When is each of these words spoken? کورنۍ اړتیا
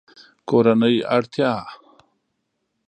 کورنۍ 0.49 0.95
اړتیا 1.15 1.53